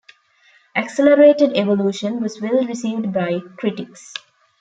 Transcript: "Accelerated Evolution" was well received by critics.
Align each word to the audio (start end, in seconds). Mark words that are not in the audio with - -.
"Accelerated 0.75 1.55
Evolution" 1.55 2.21
was 2.21 2.41
well 2.41 2.65
received 2.65 3.13
by 3.13 3.37
critics. 3.57 4.15